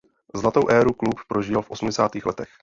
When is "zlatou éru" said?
0.35-0.93